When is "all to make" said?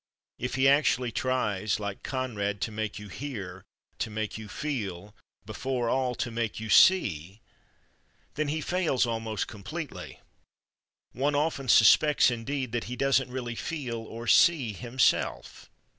5.91-6.59